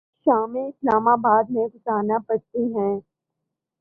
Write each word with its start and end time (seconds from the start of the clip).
شامیں 0.25 0.67
اسلام 0.67 1.07
آباد 1.07 1.43
میں 1.49 1.67
گزارنا 1.67 2.17
پڑتی 2.27 2.63
ہیں۔ 2.75 2.95